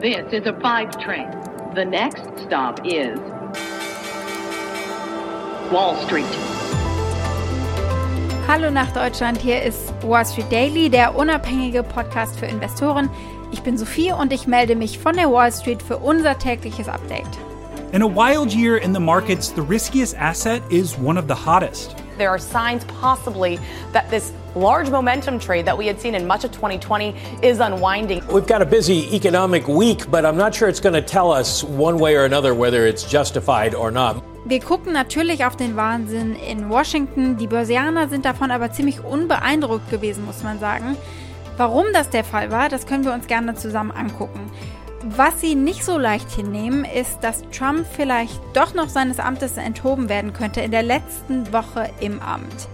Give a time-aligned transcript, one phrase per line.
[0.00, 1.28] This is a five train.
[1.74, 3.18] The next stop is
[5.70, 6.24] Wall Street.
[8.48, 13.10] Hallo nach Deutschland, hier ist Wall Street Daily, der unabhängige Podcast für Investoren.
[13.52, 17.28] Ich bin Sophie und ich melde mich von der Wall Street für unser tägliches Update.
[17.92, 21.94] In a wild year in the markets, the riskiest asset is one of the hottest.
[22.20, 23.58] There are signs possibly
[23.92, 28.22] that this large momentum trade that we had seen in much of 2020 is unwinding.
[28.30, 31.64] We've got a busy economic week, but I'm not sure it's going to tell us
[31.64, 34.22] one way or another whether it's justified or not.
[34.44, 37.38] Wir gucken natürlich auf den Wahnsinn in Washington.
[37.38, 40.98] Die Börsianer sind davon aber ziemlich unbeeindruckt gewesen, muss man sagen.
[41.56, 44.50] Warum das der Fall war, das können wir uns gerne zusammen angucken.
[45.02, 50.10] Was sie nicht so leicht hinnehmen, ist, dass Trump vielleicht doch noch seines Amtes enthoben
[50.10, 52.68] werden könnte in der letzten Woche im Amt.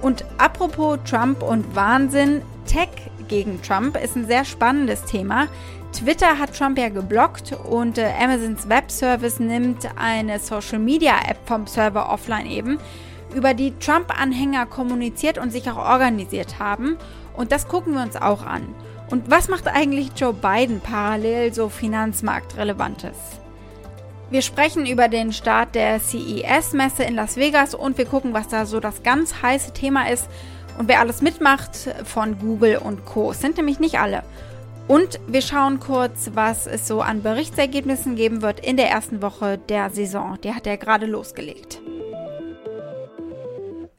[0.00, 2.88] Und apropos Trump und Wahnsinn, Tech
[3.28, 5.48] gegen Trump ist ein sehr spannendes Thema.
[5.92, 11.66] Twitter hat Trump ja geblockt und äh, Amazons Webservice nimmt eine Social Media App vom
[11.66, 12.78] Server offline eben,
[13.34, 16.96] über die Trump-Anhänger kommuniziert und sich auch organisiert haben.
[17.34, 18.74] Und das gucken wir uns auch an.
[19.10, 23.16] Und was macht eigentlich Joe Biden parallel so finanzmarktrelevantes?
[24.30, 28.64] Wir sprechen über den Start der CES-Messe in Las Vegas und wir gucken, was da
[28.64, 30.28] so das ganz heiße Thema ist
[30.78, 33.32] und wer alles mitmacht von Google und Co.
[33.32, 34.22] Es sind nämlich nicht alle.
[34.86, 39.58] Und wir schauen kurz, was es so an Berichtsergebnissen geben wird in der ersten Woche
[39.58, 40.38] der Saison.
[40.42, 41.80] Die hat ja gerade losgelegt.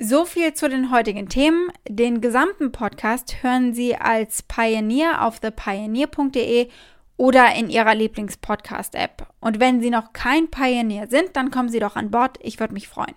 [0.04, 1.72] So viel zu den heutigen Themen.
[1.88, 6.70] Den gesamten Podcast hören Sie als Pioneer auf thepioneer.de
[7.18, 9.28] oder in Ihrer Lieblingspodcast-App.
[9.42, 12.40] Und wenn Sie noch kein Pioneer sind, dann kommen Sie doch an Bord.
[12.42, 13.14] Ich würde mich freuen.